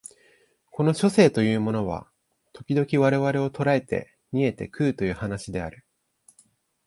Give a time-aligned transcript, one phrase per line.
[0.71, 2.07] この書生というのは
[2.53, 5.85] 時々我々を捕えて煮て食うという話である